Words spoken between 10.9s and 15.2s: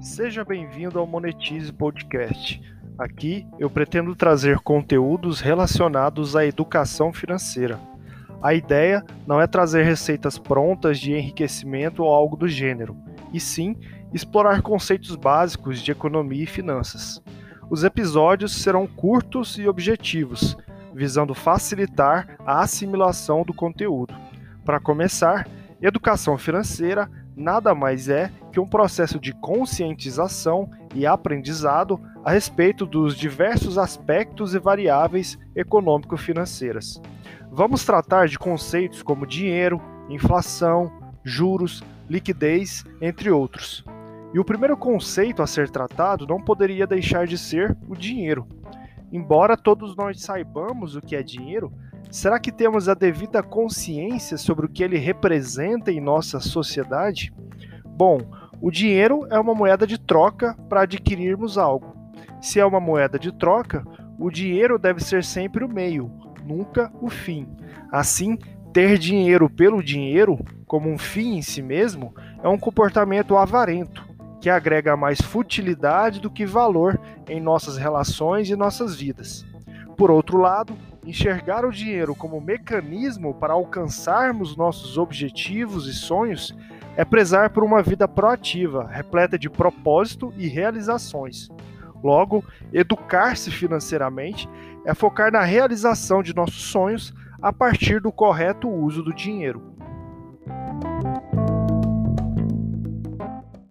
de enriquecimento ou algo do gênero, e sim explorar conceitos